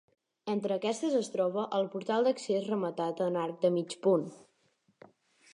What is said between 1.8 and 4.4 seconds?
portal d'accés rematat en arc de mig punt.